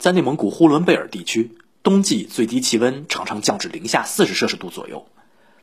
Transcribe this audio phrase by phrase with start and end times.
[0.00, 5.06] 在内蒙古呼伦贝尔地区，冬季最低气温常常降至零下四十摄氏度左右，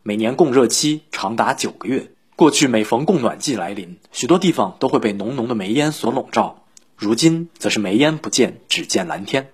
[0.03, 2.11] 每年供热期长达九个月。
[2.35, 6.65] 过去每逢供暖季来临，许多地方都会被浓浓的煤烟所笼罩。
[6.95, 9.49] 如今则是煤烟不见，只见蓝天。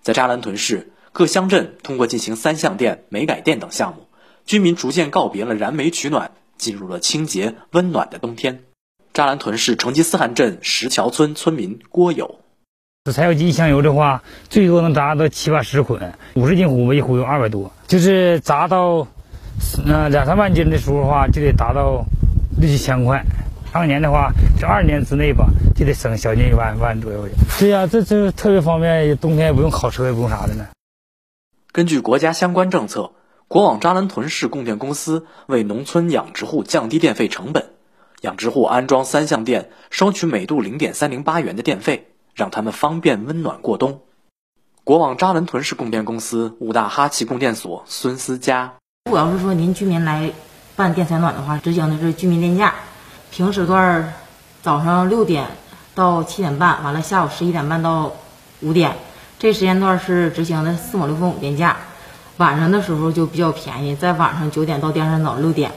[0.00, 4.06] 在扎兰屯市各乡镇，通过进行三相电、煤改电等项目，
[4.46, 8.64] 居民逐渐告别了燃煤取暖，进入了清洁温暖的冬天。
[9.12, 12.40] 扎兰屯市成吉思汗镇石桥村村民郭友。
[13.12, 19.06] 柴油机一箱油的话，最多能砸到七八十捆，五十斤虎一壶有二百多，就是砸到，
[19.86, 22.04] 呃两三万斤的时候的话，就得达到
[22.60, 23.24] 六七千块。
[23.72, 27.28] 当年的话，这二年之内吧，就得省小近一万万左右。
[27.58, 30.66] 对呀，这这特别方便，冬天也不用烤车，也不用啥的呢。
[31.70, 33.12] 根据国家相关政策，
[33.46, 37.66] 国网扎兰屯市供电公司为农村养殖户降低电费成本，
[38.22, 42.08] 养殖户安装三相电，收取每度零点三零八元的电费。
[42.38, 44.00] 让他们方便温暖过冬。
[44.84, 48.74] 国网扎兰屯市供电公司五大哈气供电所孙思佳，
[49.06, 50.30] 如果要是说您居民来
[50.76, 52.74] 办电采暖的话，执行的是居民电价，
[53.32, 54.14] 平时段
[54.62, 55.48] 早上六点
[55.96, 58.12] 到七点半，完了下午十一点半到
[58.60, 58.94] 五点，
[59.40, 61.76] 这时间段是执行的四亩六分五电价。
[62.36, 65.72] 晚上的时候就比较便宜，在晚上九点到第二天早上六点，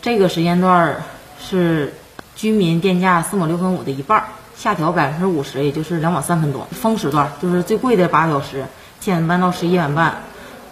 [0.00, 1.02] 这个时间段
[1.38, 1.92] 是
[2.34, 4.24] 居民电价四亩六分五的一半。
[4.58, 6.66] 下调百分之五十，也就是两毛三分多。
[6.72, 8.64] 峰时段就是最贵的八个小时，
[8.98, 10.22] 七点半到十一点半，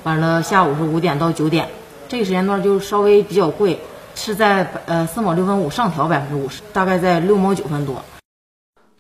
[0.03, 1.69] 完了下午是五点到九点，
[2.09, 3.79] 这个时间段就稍微比较贵，
[4.17, 8.03] 是在呃四毛六分五上调百分之五十，大概在六毛九分多。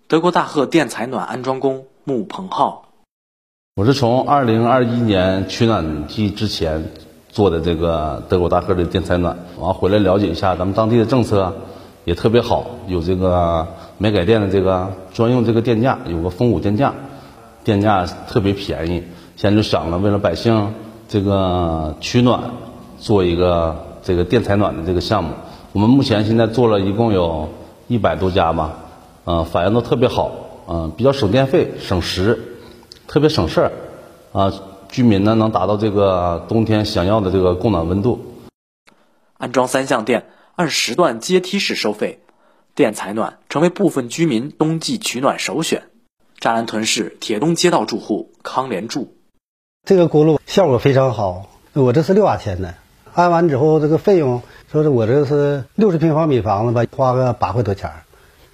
[0.06, 2.84] 德国大贺电采暖安装工穆鹏浩，
[3.74, 6.92] 我是从二零二一年取暖季之前
[7.28, 11.56] 做的这个德国大贺的电采暖，完回来了解一下咱们当地的政策。
[12.06, 13.66] 也特别好，有这个
[13.98, 16.94] 煤改电的这个专用这个电价，有个峰五电价，
[17.64, 19.02] 电价特别便宜。
[19.34, 20.72] 现在就想了，为了百姓
[21.08, 22.40] 这个取暖，
[23.00, 25.30] 做一个这个电采暖的这个项目。
[25.72, 27.48] 我们目前现在做了一共有
[27.88, 28.76] 一百多家吧，
[29.24, 30.30] 嗯，反应都特别好，
[30.68, 32.38] 嗯，比较省电费、省时，
[33.08, 33.72] 特别省事儿，
[34.30, 34.52] 啊，
[34.88, 38.20] 居民呢能达到这个冬天想要的这个供暖温度。
[39.38, 40.24] 安装三相电。
[40.56, 42.18] 按时段阶梯式收费，
[42.74, 45.82] 电采暖成为部分居民冬季取暖首选。
[46.40, 49.14] 扎兰屯市铁东街道住户康连柱，
[49.84, 51.50] 这个锅炉效果非常好。
[51.74, 52.74] 我这是六瓦钱的，
[53.12, 57.90] 安完之后这个费用，说是我这是六十平方米房子吧，花个八块多钱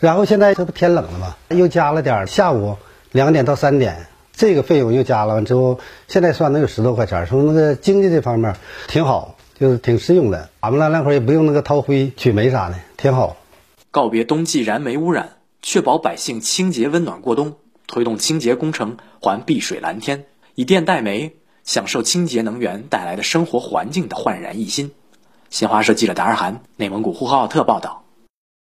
[0.01, 1.37] 然后现在这不天冷了吗？
[1.51, 2.79] 又加了点下午
[3.13, 8.57] 两点到三点，这个费用又加了完之后，现在算能有十多块钱从那个经济这方面
[8.89, 9.37] 挺好。
[9.63, 13.37] 就是挺实用的，俺们那那会儿也不用那个掏灰取煤啥的，挺好。
[13.93, 17.55] 告别冬季燃煤污染，确保百姓清洁温暖过冬，
[17.87, 20.25] 推动清洁工程还碧水蓝天，
[20.57, 24.91] 以电代煤，享受清洁能源带来的生活环境的焕然一新。
[25.49, 28.02] 新华社记者达尔涵，内蒙古呼和浩特报道。